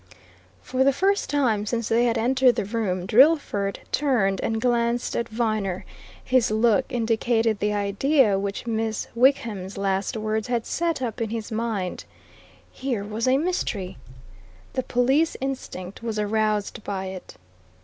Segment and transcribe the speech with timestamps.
[0.63, 5.29] For the first time since they had entered the room, Drillford turned and glanced at
[5.29, 5.85] Viner;
[6.23, 11.51] his look indicated the idea which Miss Wickham's last words had set up in his
[11.51, 12.05] mind.
[12.71, 13.97] Here was a mystery!
[14.73, 17.35] The police instinct was aroused by it.